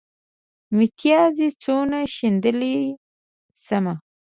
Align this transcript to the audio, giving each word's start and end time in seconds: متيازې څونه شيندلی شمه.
متيازې 0.75 1.47
څونه 1.61 1.99
شيندلی 2.15 2.75
شمه. 3.65 3.93